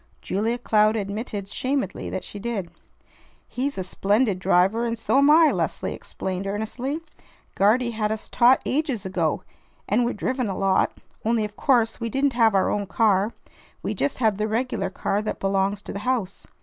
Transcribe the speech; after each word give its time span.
Julia 0.19 0.57
Cloud 0.57 0.95
admitted 0.95 1.45
shamedly 1.47 2.09
that 2.09 2.23
she 2.23 2.39
did. 2.39 2.71
"He's 3.47 3.77
a 3.77 3.83
splendid 3.83 4.39
driver, 4.39 4.83
and 4.83 4.97
so 4.97 5.19
am 5.19 5.29
I," 5.29 5.51
Leslie 5.51 5.93
explained 5.93 6.47
earnestly. 6.47 7.01
"Guardy 7.53 7.91
had 7.91 8.11
us 8.11 8.27
taught 8.27 8.63
ages 8.65 9.05
ago, 9.05 9.43
and 9.87 10.03
we're 10.03 10.13
driven 10.13 10.49
a 10.49 10.57
lot; 10.57 10.97
only 11.23 11.45
of 11.45 11.55
course 11.55 11.99
we 11.99 12.09
didn't 12.09 12.33
have 12.33 12.55
our 12.55 12.71
own 12.71 12.87
car. 12.87 13.35
We 13.83 13.93
just 13.93 14.17
had 14.17 14.39
the 14.39 14.47
regular 14.47 14.89
car 14.89 15.21
that 15.21 15.39
belongs 15.39 15.83
to 15.83 15.93
the 15.93 15.99
house. 15.99 16.47